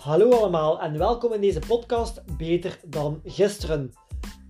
[0.00, 3.92] Hallo allemaal en welkom in deze podcast Beter dan gisteren.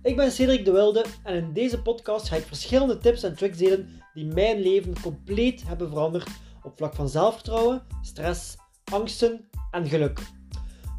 [0.01, 3.57] Ik ben Cedric de Wilde en in deze podcast ga ik verschillende tips en tricks
[3.57, 6.29] delen die mijn leven compleet hebben veranderd
[6.63, 8.55] op vlak van zelfvertrouwen, stress,
[8.91, 10.19] angsten en geluk.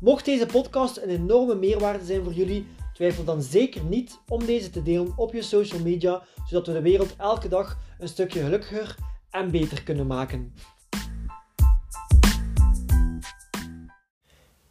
[0.01, 4.71] Mocht deze podcast een enorme meerwaarde zijn voor jullie, twijfel dan zeker niet om deze
[4.71, 8.97] te delen op je social media, zodat we de wereld elke dag een stukje gelukkiger
[9.31, 10.53] en beter kunnen maken.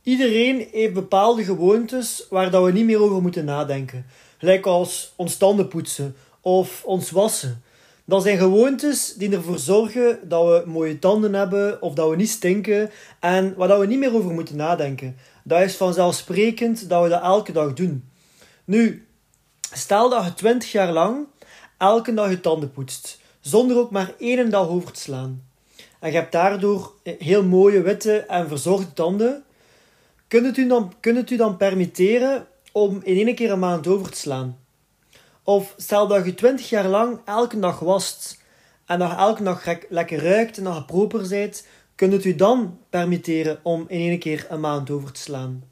[0.04, 4.05] Iedereen heeft bepaalde gewoontes waar dat we niet meer over moeten nadenken.
[4.38, 7.64] Gelijk als ons tanden poetsen of ons wassen.
[8.06, 12.30] Dat zijn gewoontes die ervoor zorgen dat we mooie tanden hebben of dat we niet
[12.30, 15.18] stinken en waar dat we niet meer over moeten nadenken.
[15.44, 18.09] Dat is vanzelfsprekend dat we dat elke dag doen.
[18.66, 19.08] Nu,
[19.73, 21.28] stel dat je 20 jaar lang
[21.78, 25.44] elke dag je tanden poetst, zonder ook maar één dag over te slaan.
[26.00, 29.44] En je hebt daardoor heel mooie, witte en verzorgde tanden
[30.32, 34.18] Kunt u dan, kunt u dan permitteren om in één keer een maand over te
[34.18, 34.58] slaan?
[35.44, 38.38] Of stel dat je 20 jaar lang elke dag wast
[38.86, 42.78] en dat je elke dag lekker ruikt en dat je proper bent, kunt u dan
[42.90, 45.64] permitteren om in één keer een maand over te slaan?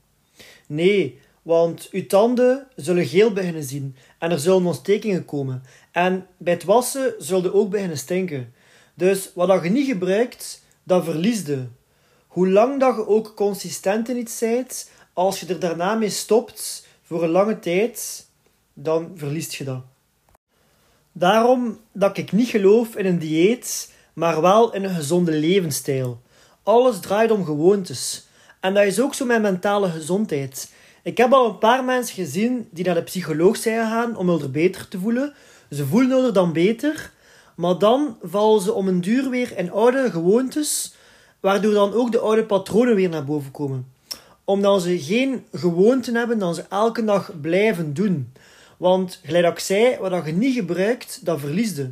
[0.68, 5.64] Nee, want uw tanden zullen geel beginnen zien en er zullen ontstekingen komen.
[5.92, 8.54] En bij het wassen zullen ook beginnen stinken.
[8.94, 11.68] Dus wat je niet gebruikt, dat verliesde
[12.30, 16.88] hoe lang dat je ook consistent in iets bent, als je er daarna mee stopt
[17.04, 18.28] voor een lange tijd,
[18.74, 19.82] dan verliest je dat.
[21.12, 26.22] Daarom dat ik niet geloof in een dieet, maar wel in een gezonde levensstijl.
[26.64, 28.28] Alles draait om gewoontes.
[28.60, 30.74] En dat is ook zo met mentale gezondheid.
[31.04, 34.52] Ik heb al een paar mensen gezien die naar de psycholoog zijn gegaan om er
[34.52, 35.34] beter te voelen.
[35.72, 37.12] Ze voelen er dan beter,
[37.56, 40.98] maar dan vallen ze om een duur weer in oude gewoontes
[41.40, 43.92] waardoor dan ook de oude patronen weer naar boven komen.
[44.44, 48.34] Omdat ze geen gewoonten hebben dat ze elke dag blijven doen.
[48.78, 51.92] Want, gelijk dat ik zei, wat je niet gebruikt, dat verliesde.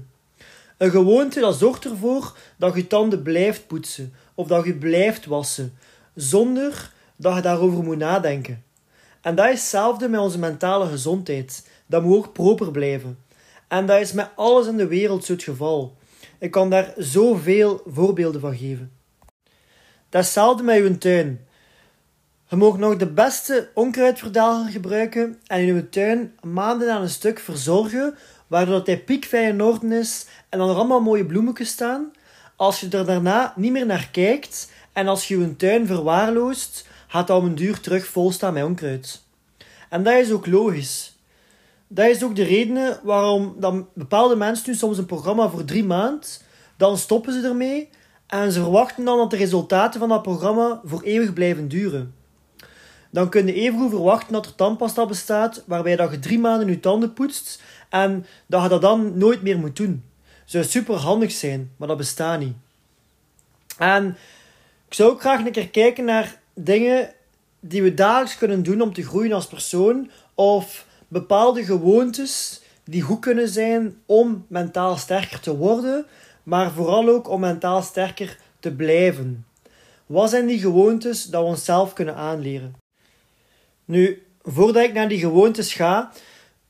[0.78, 5.78] Een gewoonte dat zorgt ervoor dat je tanden blijft poetsen of dat je blijft wassen,
[6.16, 8.64] zonder dat je daarover moet nadenken.
[9.22, 11.68] En dat is hetzelfde met onze mentale gezondheid.
[11.86, 13.18] Dat moet ook proper blijven.
[13.68, 15.96] En dat is met alles in de wereld zo het geval.
[16.40, 18.92] Ik kan daar zoveel voorbeelden van geven.
[20.10, 21.48] Hetzelfde met uw tuin.
[22.50, 27.40] Je mag nog de beste onkruidverdelger gebruiken en in uw tuin maanden aan een stuk
[27.40, 28.16] verzorgen,
[28.48, 32.12] waardoor hij piekfijn in orde is en dan er allemaal mooie bloemetjes staan.
[32.56, 37.28] Als je er daarna niet meer naar kijkt en als je je tuin verwaarloost, gaat
[37.28, 39.24] dat een duur terug volstaan met onkruid.
[39.90, 41.16] En dat is ook logisch.
[41.88, 45.84] Dat is ook de reden waarom dan bepaalde mensen nu soms een programma voor drie
[45.84, 46.30] maanden,
[46.78, 47.90] dan stoppen ze ermee
[48.28, 52.14] en ze verwachten dan dat de resultaten van dat programma voor eeuwig blijven duren.
[53.10, 56.80] Dan kun je evengoed verwachten dat er tandpasta bestaat waarbij dat je drie maanden je
[56.80, 60.04] tanden poetst en dat je dat dan nooit meer moet doen.
[60.46, 62.56] Zou super handig zijn, maar dat bestaat niet.
[63.78, 64.18] En
[64.88, 67.14] ik zou ook graag een keer kijken naar dingen
[67.60, 73.20] die we dagelijks kunnen doen om te groeien als persoon of bepaalde gewoontes die goed
[73.20, 76.06] kunnen zijn om mentaal sterker te worden,
[76.48, 79.46] maar vooral ook om mentaal sterker te blijven.
[80.06, 82.76] Wat zijn die gewoontes dat we onszelf kunnen aanleren?
[83.86, 86.12] Nu, voordat ik naar die gewoontes ga,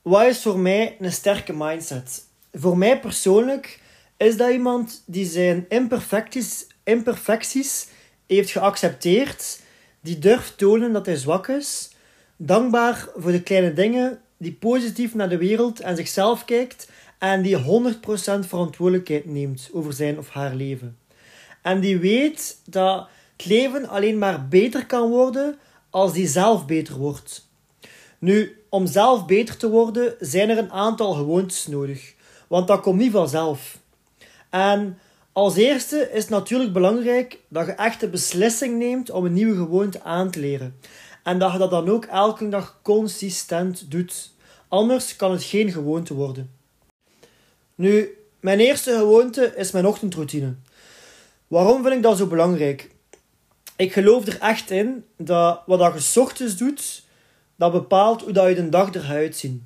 [0.02, 2.24] wat is voor mij een sterke mindset?
[2.52, 3.80] Voor mij persoonlijk
[4.16, 7.88] is dat iemand die zijn imperfecties, imperfecties
[8.26, 9.60] heeft geaccepteerd,
[10.00, 11.90] die durft tonen dat hij zwak is,
[12.36, 17.58] dankbaar voor de kleine dingen, die positief naar de wereld en zichzelf kijkt en die
[17.58, 17.60] 100%
[18.46, 20.98] verantwoordelijkheid neemt over zijn of haar leven.
[21.62, 25.58] En die weet dat het leven alleen maar beter kan worden
[25.90, 27.48] als die zelf beter wordt.
[28.18, 32.14] Nu, om zelf beter te worden, zijn er een aantal gewoontes nodig,
[32.46, 33.78] want dat komt niet vanzelf.
[34.50, 34.98] En
[35.32, 39.56] als eerste is het natuurlijk belangrijk dat je echt de beslissing neemt om een nieuwe
[39.56, 40.76] gewoonte aan te leren.
[41.22, 44.32] En dat je dat dan ook elke dag consistent doet.
[44.68, 46.57] Anders kan het geen gewoonte worden.
[47.78, 50.54] Nu, mijn eerste gewoonte is mijn ochtendroutine.
[51.46, 52.90] Waarom vind ik dat zo belangrijk?
[53.76, 57.02] Ik geloof er echt in dat wat je ochtends doet,
[57.56, 59.62] dat bepaalt hoe dat je de dag eruit ziet.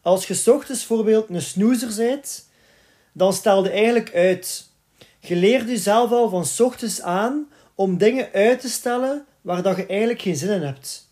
[0.00, 2.48] Als je ochtends bijvoorbeeld een snoezer bent,
[3.12, 4.68] dan stel je eigenlijk uit.
[5.18, 9.86] Je leert jezelf al van ochtends aan om dingen uit te stellen waar dat je
[9.86, 11.08] eigenlijk geen zin in hebt.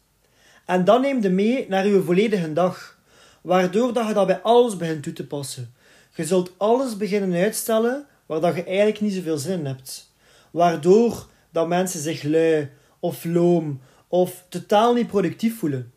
[0.66, 2.98] En dan neem je mee naar je volledige dag,
[3.40, 5.74] waardoor dat je dat bij alles begint toe te passen.
[6.20, 10.12] Je zult alles beginnen uitstellen waar dat je eigenlijk niet zoveel zin in hebt.
[10.50, 15.92] Waardoor dat mensen zich lui of loom of totaal niet productief voelen.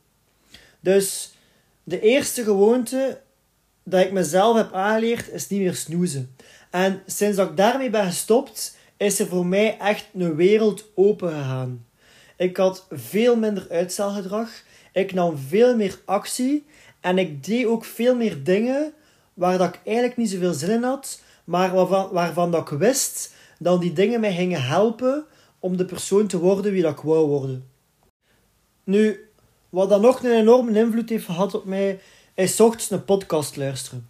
[0.79, 1.33] Dus
[1.83, 3.21] de eerste gewoonte
[3.83, 6.35] dat ik mezelf heb aangeleerd is niet meer snoezen.
[6.69, 11.29] En sinds dat ik daarmee ben gestopt, is er voor mij echt een wereld open
[11.29, 11.85] gegaan.
[12.37, 14.49] Ik had veel minder uitstelgedrag,
[14.93, 16.65] ik nam veel meer actie
[17.01, 18.93] en ik deed ook veel meer dingen
[19.33, 23.33] waar dat ik eigenlijk niet zoveel zin in had, maar waarvan, waarvan dat ik wist
[23.59, 25.25] dat die dingen mij gingen helpen
[25.59, 27.69] om de persoon te worden wie dat ik wou worden.
[28.83, 29.29] Nu,
[29.69, 31.99] wat dan nog een enorme invloed heeft gehad op mij,
[32.33, 34.09] is ochtends een podcast luisteren.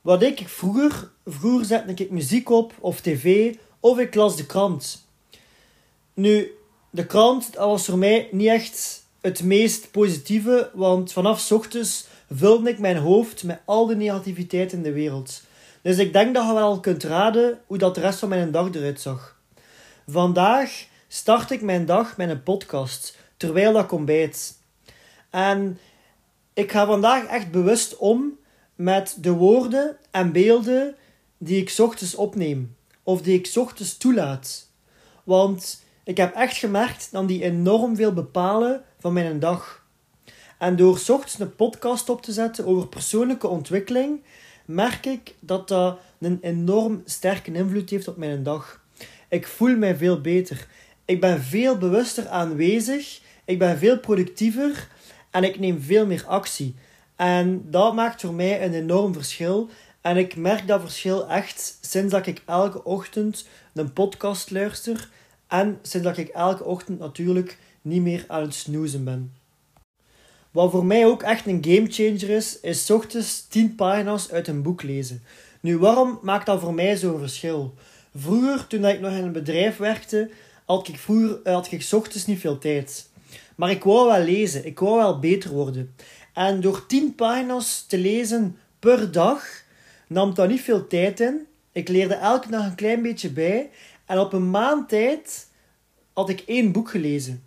[0.00, 5.06] Wat ik vroeger, vroeger zette ik muziek op, of tv, of ik las de krant.
[6.14, 6.52] Nu,
[6.90, 12.70] de krant, dat was voor mij niet echt het meest positieve, want vanaf ochtends vulde
[12.70, 15.42] ik mijn hoofd met al de negativiteit in de wereld.
[15.82, 18.74] Dus ik denk dat je wel kunt raden hoe dat de rest van mijn dag
[18.74, 19.36] eruit zag.
[20.06, 24.58] Vandaag start ik mijn dag met een podcast, terwijl ik ontbijt.
[25.30, 25.78] En
[26.54, 28.38] ik ga vandaag echt bewust om
[28.74, 30.96] met de woorden en beelden
[31.38, 32.76] die ik ochtends opneem.
[33.02, 34.68] Of die ik ochtends toelaat.
[35.24, 39.84] Want ik heb echt gemerkt dat die enorm veel bepalen van mijn dag.
[40.58, 44.22] En door ochtends een podcast op te zetten over persoonlijke ontwikkeling,
[44.64, 48.84] merk ik dat dat een enorm sterke invloed heeft op mijn dag.
[49.28, 50.66] Ik voel mij veel beter.
[51.04, 53.20] Ik ben veel bewuster aanwezig.
[53.44, 54.88] Ik ben veel productiever
[55.30, 56.74] en ik neem veel meer actie.
[57.16, 59.68] En dat maakt voor mij een enorm verschil.
[60.00, 65.08] En ik merk dat verschil echt sinds dat ik elke ochtend een podcast luister.
[65.50, 69.32] En sinds dat ik elke ochtend natuurlijk niet meer aan het snoezen ben.
[70.50, 74.82] Wat voor mij ook echt een gamechanger is, is ochtends 10 pagina's uit een boek
[74.82, 75.22] lezen.
[75.60, 77.74] Nu, waarom maakt dat voor mij zo'n verschil?
[78.14, 80.30] Vroeger, toen ik nog in een bedrijf werkte,
[80.64, 83.08] had ik, vroeger, had ik ochtends niet veel tijd.
[83.54, 85.94] Maar ik wou wel lezen, ik wou wel beter worden.
[86.34, 89.44] En door 10 pagina's te lezen per dag
[90.06, 91.46] nam dat niet veel tijd in.
[91.72, 93.70] Ik leerde elke dag een klein beetje bij.
[94.10, 95.48] En op een maand tijd
[96.12, 97.42] had ik één boek gelezen.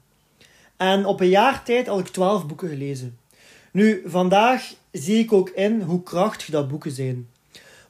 [0.78, 3.18] En op een jaar tijd had ik twaalf boeken gelezen.
[3.72, 7.30] Nu, vandaag zie ik ook in hoe krachtig dat boeken zijn.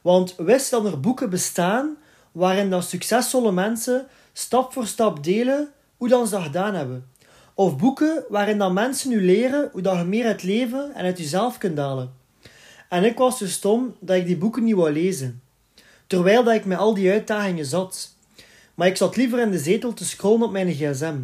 [0.00, 1.96] Want wist dat er boeken bestaan
[2.32, 7.08] waarin dat succesvolle mensen stap voor stap delen hoe dan ze dat gedaan hebben.
[7.54, 11.18] Of boeken waarin dan mensen nu leren hoe dat je meer uit leven en uit
[11.18, 12.12] jezelf kunt dalen.
[12.88, 15.42] En ik was zo stom dat ik die boeken niet wou lezen.
[16.06, 18.13] Terwijl dat ik met al die uitdagingen zat.
[18.74, 21.16] Maar ik zat liever in de zetel te scrollen op mijn gsm.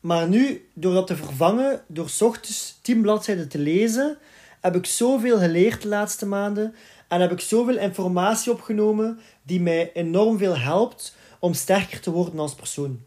[0.00, 4.18] Maar nu, door dat te vervangen, door ochtends tien bladzijden te lezen,
[4.60, 6.74] heb ik zoveel geleerd de laatste maanden
[7.08, 12.38] en heb ik zoveel informatie opgenomen die mij enorm veel helpt om sterker te worden
[12.38, 13.00] als persoon.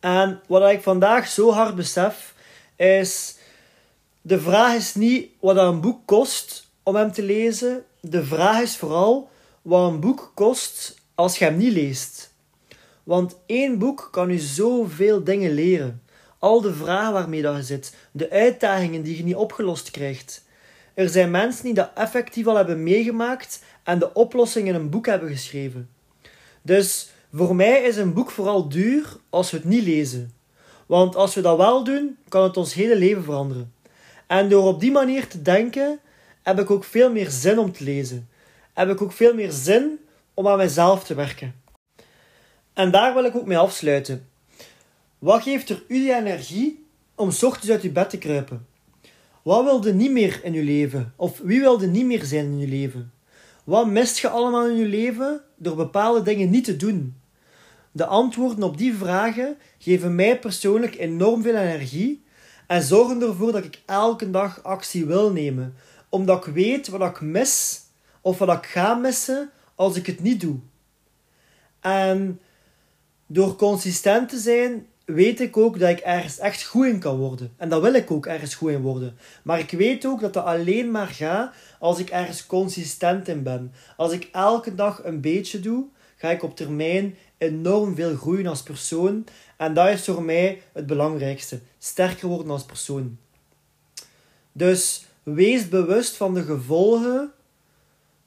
[0.00, 2.34] En wat ik vandaag zo hard besef,
[2.76, 3.36] is
[4.22, 7.84] de vraag is niet wat een boek kost om hem te lezen.
[8.00, 9.30] De vraag is vooral
[9.62, 12.34] wat een boek kost als je hem niet leest.
[13.02, 16.02] Want één boek kan u zoveel dingen leren.
[16.38, 20.44] Al de vragen waarmee dat je zit, de uitdagingen die je niet opgelost krijgt.
[20.94, 25.06] Er zijn mensen die dat effectief al hebben meegemaakt en de oplossing in een boek
[25.06, 25.88] hebben geschreven.
[26.62, 30.32] Dus voor mij is een boek vooral duur als we het niet lezen.
[30.86, 33.72] Want als we dat wel doen, kan het ons hele leven veranderen.
[34.26, 36.00] En door op die manier te denken,
[36.42, 38.28] heb ik ook veel meer zin om te lezen.
[38.72, 39.98] Heb ik ook veel meer zin
[40.34, 41.54] om aan mezelf te werken.
[42.72, 44.28] En daar wil ik ook mee afsluiten.
[45.18, 48.66] Wat geeft er u die energie om ochtends uit uw bed te kruipen?
[49.42, 51.12] Wat wilde niet meer in uw leven?
[51.16, 53.12] Of wie wilde niet meer zijn in uw leven?
[53.64, 57.16] Wat mist je allemaal in uw leven door bepaalde dingen niet te doen?
[57.92, 62.24] De antwoorden op die vragen geven mij persoonlijk enorm veel energie
[62.66, 65.74] en zorgen ervoor dat ik elke dag actie wil nemen,
[66.08, 67.82] omdat ik weet wat ik mis
[68.20, 70.56] of wat ik ga missen als ik het niet doe.
[71.80, 72.40] En
[73.26, 77.52] door consistent te zijn, weet ik ook dat ik ergens echt goed in kan worden.
[77.56, 79.16] En dat wil ik ook ergens goed in worden.
[79.42, 83.72] Maar ik weet ook dat dat alleen maar gaat als ik ergens consistent in ben.
[83.96, 88.62] Als ik elke dag een beetje doe, ga ik op termijn enorm veel groeien als
[88.62, 89.24] persoon.
[89.56, 91.60] En dat is voor mij het belangrijkste.
[91.78, 93.18] Sterker worden als persoon.
[94.52, 97.32] Dus wees bewust van de gevolgen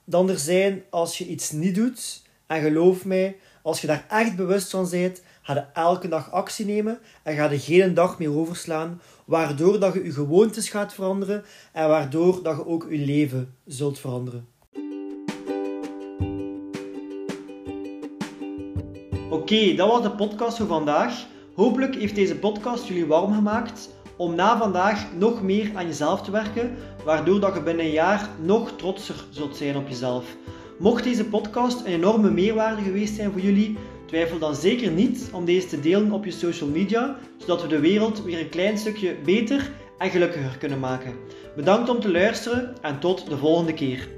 [0.10, 2.22] dan er zijn als je iets niet doet.
[2.46, 6.66] En geloof mij, als je daar echt bewust van bent, ga je elke dag actie
[6.66, 11.44] nemen en ga je geen dag meer overslaan, waardoor dat je je gewoontes gaat veranderen
[11.74, 14.48] en waardoor dat je ook je leven zult veranderen.
[19.30, 21.26] Oké, dat was de podcast voor vandaag.
[21.56, 26.32] Hopelijk heeft deze podcast jullie warm gemaakt om na vandaag nog meer aan jezelf te
[26.32, 30.36] werken, waardoor dat je binnen een jaar nog trotser zult zijn op jezelf.
[30.80, 35.46] Mocht deze podcast een enorme meerwaarde geweest zijn voor jullie, twijfel dan zeker niet om
[35.46, 39.16] deze te delen op je social media, zodat we de wereld weer een klein stukje
[39.26, 41.14] beter en gelukkiger kunnen maken.
[41.56, 44.17] Bedankt om te luisteren en tot de volgende keer.